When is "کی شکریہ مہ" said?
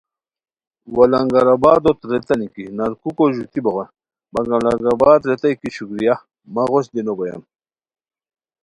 5.59-6.63